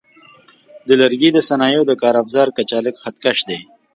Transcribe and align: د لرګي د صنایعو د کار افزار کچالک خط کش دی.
د 0.87 0.89
لرګي 1.01 1.29
د 1.33 1.39
صنایعو 1.49 1.87
د 1.87 1.93
کار 2.01 2.15
افزار 2.23 2.47
کچالک 2.57 2.95
خط 3.01 3.15
کش 3.23 3.39
دی. 3.49 3.59